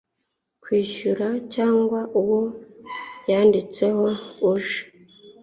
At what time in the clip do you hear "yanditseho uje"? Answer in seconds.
3.29-4.79